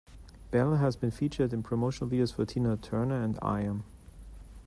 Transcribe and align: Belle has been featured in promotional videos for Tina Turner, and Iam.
Belle 0.49 0.77
has 0.77 0.95
been 0.95 1.11
featured 1.11 1.53
in 1.53 1.61
promotional 1.61 2.09
videos 2.09 2.33
for 2.33 2.43
Tina 2.43 2.75
Turner, 2.75 3.21
and 3.21 3.37
Iam. 3.43 3.83